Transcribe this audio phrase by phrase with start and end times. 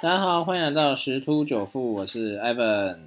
[0.00, 2.98] 大家好，欢迎来到十突九富，我是 Evan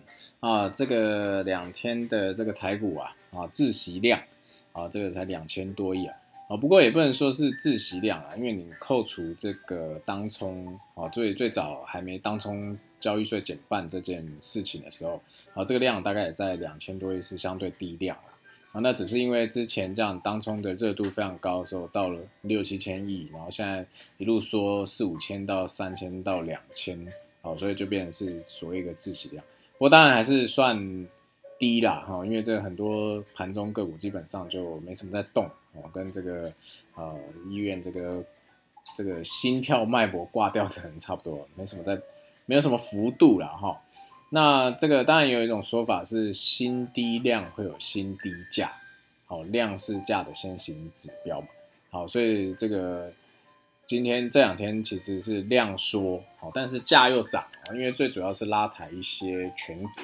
[0.41, 0.67] 啊。
[0.67, 4.21] 这个两天的这个台股啊啊自息量
[4.73, 6.13] 啊，这个才两千多亿啊
[6.49, 15.13] 啊，不过也不能说是自息量啊，因为你扣除这个当冲啊，最最早还没当冲交易税减半这件事情的时候
[15.53, 18.17] 啊，这个量大概也在两千多亿是相对低量。
[18.71, 23.85] 啊，那只是因为之前这样当冲的热度非常高的时候，到了六七千亿，然后现在
[24.17, 27.05] 一路说四五千到三千到两千，
[27.41, 29.43] 好，所以就变成是所谓一个自息量。
[29.73, 31.05] 不过当然还是算
[31.59, 36.53] 低啦，哈，因为这很多盘中个股基本上就没什么在动，哦，跟这个
[36.95, 38.23] 呃医院这个
[38.95, 41.99] 这个心跳脉搏挂掉的人差不多，没什么在，
[42.45, 43.77] 没有什么幅度了，哈。
[44.33, 48.71] 那这个当然有一种说法是新低量会有新低价，
[49.25, 51.47] 好量是价的先行指标嘛，
[51.89, 53.11] 好，所以这个
[53.85, 60.01] 今天这两天其实是量缩，好，但是价又涨因为最主要是拉抬一些全值，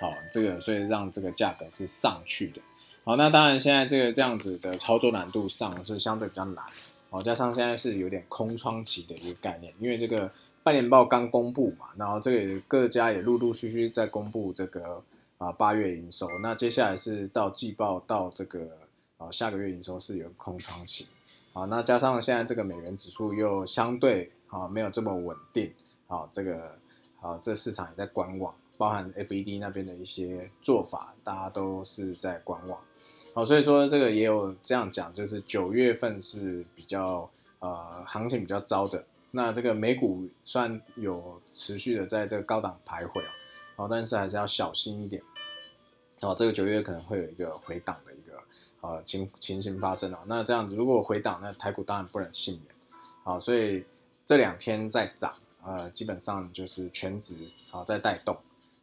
[0.00, 2.60] 好，这个所以让这个价格是上去的，
[3.04, 6.64] 好，那当然现在这个这样子的操作难度上是相对比较难，
[7.08, 10.32] 好，加上现在是有点空窗期的一个概念，因为这个。
[10.62, 15.02] 半年报刚公布嘛，然后这个各家也陆陆续续在公布这个
[15.38, 18.76] 啊八月营收，那接下来是到季报到这个
[19.16, 21.06] 啊下个月营收是有空窗期，
[21.54, 25.72] 啊那加上现在这个美元指数又相对啊没有这么稳定，
[26.08, 26.74] 啊这个
[27.22, 32.78] 啊这市场也在观望，包含 FED 那边的一些做法，大家都是在观望，
[33.32, 37.30] 好所以说这个也有这样讲，就是九月份是比较
[37.60, 39.02] 呃行情比较糟的。
[39.32, 43.22] 那这个美股算有持续的在这个高档徘徊
[43.76, 45.22] 哦，但是还是要小心一点
[46.20, 46.34] 哦。
[46.36, 48.42] 这个九月可能会有一个回档的一个
[48.80, 50.18] 呃情情形发生哦。
[50.26, 52.74] 那这样子如果回档，那台股当然不能幸免
[53.22, 53.38] 啊。
[53.38, 53.84] 所以
[54.26, 57.36] 这两天在涨，呃，基本上就是全值
[57.70, 58.36] 啊在带动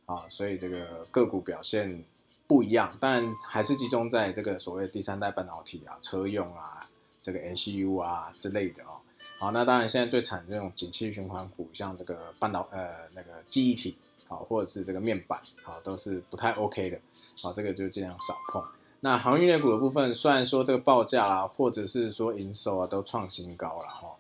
[0.06, 2.04] 啊，所以这个个股表现
[2.48, 6.90] 不一样，但还是集中在这个所谓第三代半导体啊、车用啊、
[7.22, 9.02] 这个 NCU 啊之类的哦。
[9.40, 13.96] 好，那当然，现在最惨这种景气循环股，像这个半导呃那个记忆体，
[14.26, 17.00] 好，或者是这个面板，好，都是不太 OK 的，
[17.40, 18.64] 好，这个就尽量少碰。
[19.02, 24.16] 那航运类股的部分，虽然说这个报价啦，或者是说营收啊，都创新高了哈，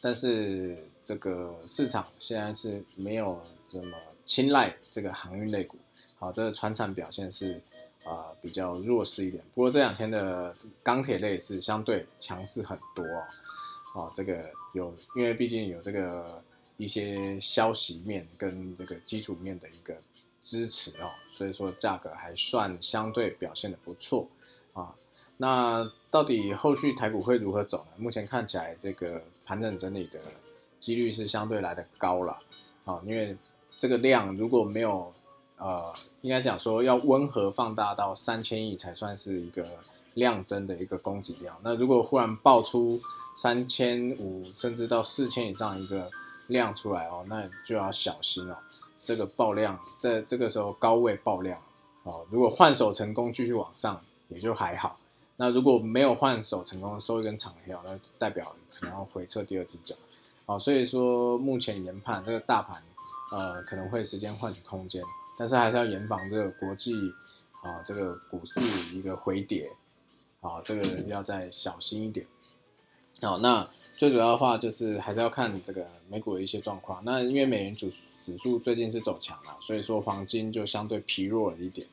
[0.00, 5.78] 但是这个市场现在是没有这么青睐这个航运类股，
[6.16, 7.60] 好，这个船产表现是
[8.04, 9.42] 啊比较弱势一点。
[9.52, 13.24] 不过这两天的钢铁类是相对强势很多哦。
[13.92, 16.40] 哦，这个有，因为毕竟有这个
[16.76, 20.00] 一些消息面跟这个基础面的一个
[20.38, 24.28] 支持哦，所以说价格还算相对表现的不错
[24.72, 24.94] 啊。
[25.38, 27.92] 那到底后续台股会如何走呢？
[27.96, 30.20] 目前看起来这个盘整整理的
[30.78, 32.38] 几率是相对来的高了
[32.84, 33.36] 啊，因为
[33.76, 35.12] 这个量如果没有
[35.56, 39.82] 呃，应该讲说要温和放大到三千亿才算是一个。
[40.14, 43.00] 量增的一个供给量，那如果忽然爆出
[43.36, 46.10] 三千五甚至到四千以上一个
[46.48, 48.56] 量出来哦，那就要小心哦。
[49.04, 51.60] 这个爆量在这个时候高位爆量
[52.02, 54.98] 哦，如果换手成功继续往上也就还好。
[55.36, 59.94] 那如果没有换手成功收一根长条，那代表可能要回撤第二只脚。
[60.44, 62.82] 啊，所以说目前研判这个大盘
[63.30, 65.02] 呃可能会时间换取空间，
[65.38, 66.94] 但是还是要严防这个国际
[67.62, 68.60] 啊这个股市
[68.92, 69.70] 一个回跌。
[70.40, 72.26] 好，这个要再小心一点。
[73.20, 73.68] 好，那
[73.98, 77.02] 最主要的话就是还是要看这个美股的一些状况。
[77.04, 77.92] 那因为美元指
[78.22, 81.86] 指数最近是走强了，所以说黄金就相对疲弱了一点。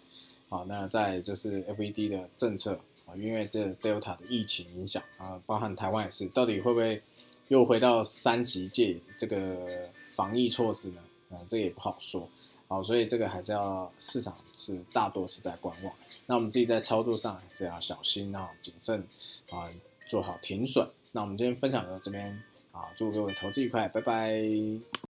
[0.47, 7.03] 好，那在就是 FED 的政策啊，因为这 Delta 的疫情影响啊，包含台湾也是，到底会不会
[7.49, 11.01] 又回到三级戒这个防疫措施呢？
[11.31, 12.29] 啊，这也不好说。
[12.67, 15.93] 好，所以这个还是要市场是大多是在观望，
[16.25, 18.99] 那我们自己在操作上还是要小心啊，谨慎
[19.49, 19.69] 啊，
[20.07, 20.85] 做好停损。
[21.13, 25.06] 那我们今天分享到这边啊，祝各位投资愉快，拜拜。